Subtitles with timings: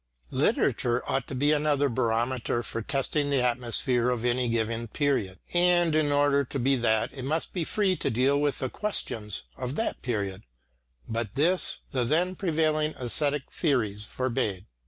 [0.31, 5.37] Literature ought to be another barometer for testing the atmosphere of any given period.
[5.53, 9.43] And in order to be that, it must be free to deal with the questions
[9.55, 10.41] of that period;
[11.07, 14.65] but this, the then prevailing æsthetic theories forbade.